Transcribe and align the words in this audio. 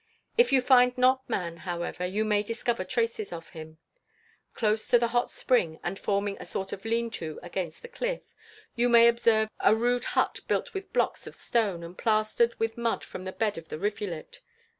If 0.35 0.51
you 0.51 0.63
find 0.63 0.97
not 0.97 1.29
man, 1.29 1.57
however, 1.57 2.03
you 2.07 2.25
may 2.25 2.41
discover 2.41 2.83
traces 2.83 3.31
of 3.31 3.49
him. 3.51 3.77
Close 4.55 4.87
to 4.87 4.97
the 4.97 5.09
hot 5.09 5.29
spring, 5.29 5.79
and 5.83 5.99
forming 5.99 6.37
a 6.39 6.45
sort 6.47 6.73
of 6.73 6.85
"lean 6.85 7.11
to" 7.11 7.39
against 7.43 7.83
the 7.83 7.87
cliff, 7.87 8.23
you 8.75 8.89
may 8.89 9.07
observe 9.07 9.49
a 9.59 9.75
rude 9.75 10.05
hut 10.17 10.39
built 10.47 10.73
with 10.73 10.91
blocks 10.91 11.27
of 11.27 11.35
stone, 11.35 11.83
and 11.83 11.99
plastered 11.99 12.59
with 12.59 12.79
mud 12.79 13.03
from 13.03 13.25
the 13.25 13.31
bed 13.31 13.59
of 13.59 13.69
the 13.69 13.77
rivulet. 13.77 14.41